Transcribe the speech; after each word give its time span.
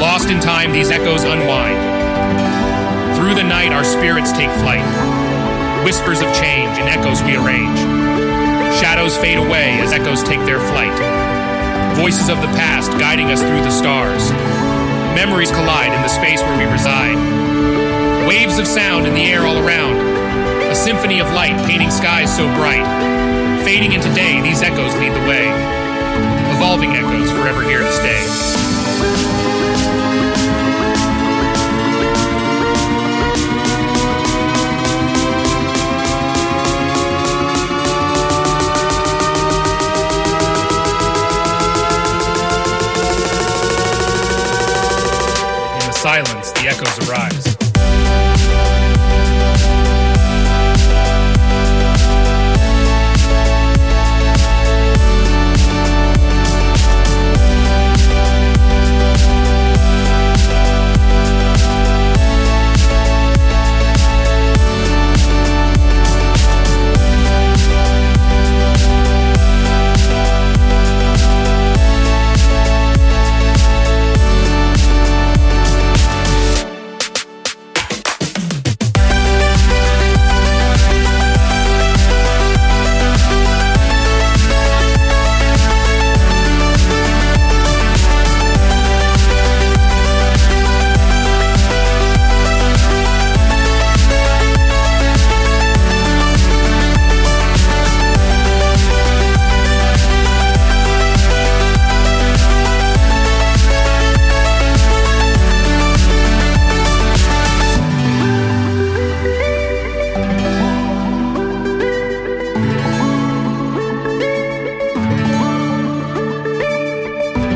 Lost 0.00 0.28
in 0.28 0.40
time, 0.40 0.72
these 0.72 0.90
echoes 0.90 1.24
unwind. 1.24 1.80
Through 3.16 3.34
the 3.34 3.42
night, 3.42 3.72
our 3.72 3.82
spirits 3.82 4.30
take 4.30 4.50
flight. 4.60 4.84
Whispers 5.84 6.20
of 6.20 6.28
change 6.36 6.76
and 6.76 6.84
echoes 6.84 7.22
we 7.22 7.36
arrange. 7.36 7.78
Shadows 8.76 9.16
fade 9.16 9.38
away 9.38 9.80
as 9.80 9.92
echoes 9.92 10.22
take 10.22 10.40
their 10.44 10.60
flight. 10.60 10.92
Voices 11.96 12.28
of 12.28 12.42
the 12.42 12.52
past 12.60 12.92
guiding 13.00 13.32
us 13.32 13.40
through 13.40 13.64
the 13.64 13.70
stars. 13.70 14.30
Memories 15.16 15.50
collide 15.50 15.94
in 15.94 16.02
the 16.02 16.12
space 16.12 16.42
where 16.42 16.58
we 16.58 16.70
reside. 16.70 17.16
Waves 18.28 18.58
of 18.58 18.66
sound 18.66 19.06
in 19.06 19.14
the 19.14 19.24
air 19.24 19.46
all 19.46 19.56
around. 19.56 19.96
A 20.68 20.74
symphony 20.74 21.20
of 21.20 21.32
light 21.32 21.56
painting 21.64 21.90
skies 21.90 22.28
so 22.36 22.44
bright. 22.60 22.84
Fading 23.64 23.92
into 23.92 24.12
day, 24.12 24.42
these 24.42 24.60
echoes 24.60 24.94
lead 24.96 25.14
the 25.16 25.26
way. 25.26 25.48
Evolving 26.52 26.90
echoes 26.90 27.30
forever 27.30 27.65
silence, 46.06 46.52
the 46.52 46.68
echoes 46.68 47.08
arise. 47.08 47.85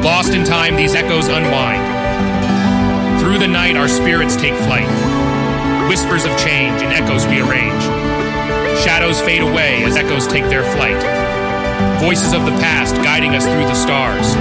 Lost 0.02 0.32
in 0.32 0.44
time, 0.44 0.76
these 0.76 0.94
echoes 0.94 1.28
unwind. 1.28 1.84
Through 3.20 3.38
the 3.38 3.46
night, 3.46 3.76
our 3.76 3.86
spirits 3.86 4.34
take 4.34 4.54
flight. 4.64 4.88
Whispers 5.90 6.24
of 6.24 6.32
change 6.38 6.80
and 6.80 6.88
echoes 6.90 7.26
we 7.26 7.40
arrange. 7.40 7.84
Shadows 8.80 9.20
fade 9.20 9.42
away 9.42 9.84
as 9.84 9.96
echoes 9.96 10.26
take 10.26 10.44
their 10.48 10.64
flight. 10.72 10.96
Voices 12.00 12.32
of 12.32 12.46
the 12.46 12.56
past 12.64 12.96
guiding 13.04 13.34
us 13.36 13.44
through 13.44 13.68
the 13.68 13.74
stars. 13.74 14.34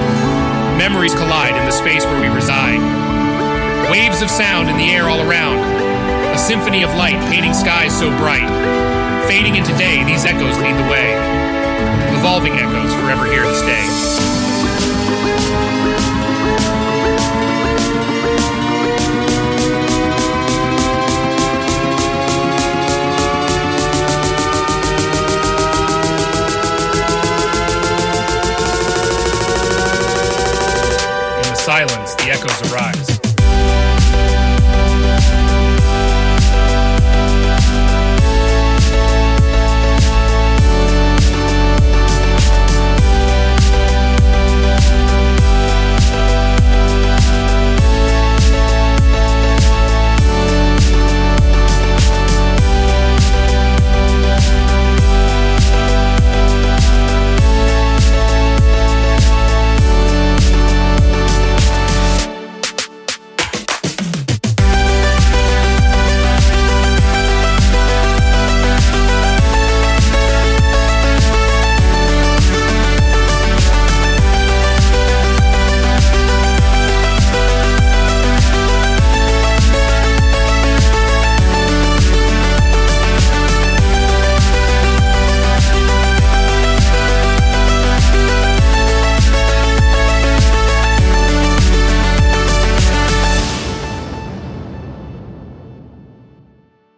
Memories 0.80 1.14
collide 1.14 1.58
in 1.58 1.66
the 1.66 1.76
space 1.76 2.06
where 2.06 2.22
we 2.22 2.34
reside. 2.34 2.80
Waves 3.92 4.22
of 4.22 4.30
sound 4.30 4.70
in 4.70 4.78
the 4.78 4.92
air 4.96 5.10
all 5.10 5.20
around. 5.28 5.60
A 6.32 6.38
symphony 6.38 6.84
of 6.84 6.96
light 6.96 7.20
painting 7.28 7.54
skies 7.54 7.92
so 7.92 8.08
bright. 8.16 8.48
Fading 9.28 9.58
into 9.58 9.76
day, 9.76 10.06
these 10.06 10.24
echoes 10.24 10.58
lead 10.60 10.80
the 10.80 10.88
way. 10.88 11.12
Evolving 12.16 12.54
echoes 12.54 12.94
forever 13.04 13.26
here 13.26 13.44
to 13.44 13.56
stay. 13.56 14.39
In 15.30 15.36
the 31.46 31.56
silence, 31.56 32.16
the 32.16 32.32
echoes 32.32 32.72
arise. 32.72 33.29